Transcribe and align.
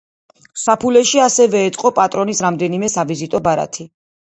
საფულეში 0.61 1.21
ასევე 1.27 1.63
ეწყო 1.67 1.95
პატრონის 2.03 2.45
რამდენიმე 2.49 2.95
სავიზიტო 2.99 3.49
ბარათი. 3.51 3.93